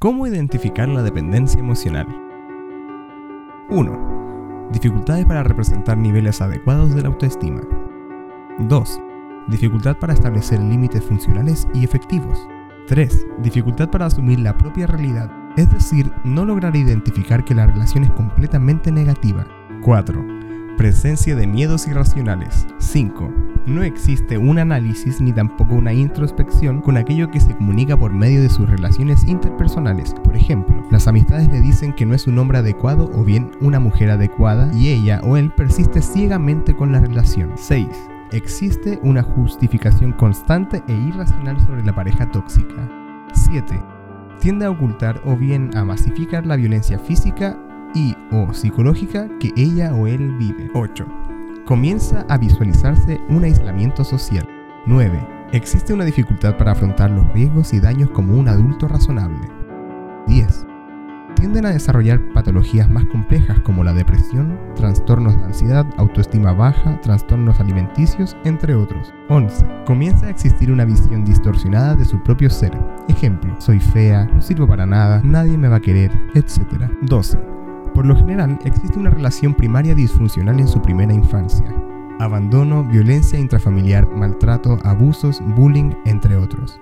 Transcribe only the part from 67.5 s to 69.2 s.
alimenticios, entre otros.